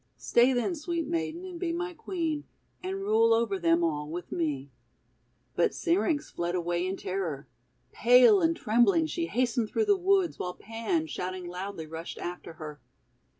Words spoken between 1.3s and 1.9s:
and be